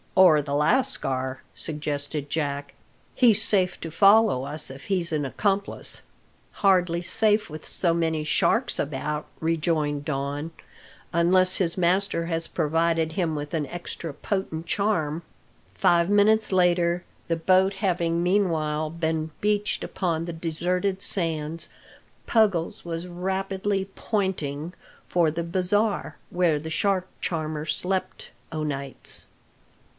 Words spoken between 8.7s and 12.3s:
about," rejoined Don, "unless his master